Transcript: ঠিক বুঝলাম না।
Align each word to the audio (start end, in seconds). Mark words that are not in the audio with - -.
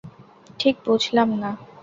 ঠিক 0.59 0.75
বুঝলাম 0.85 1.29
না। 1.41 1.51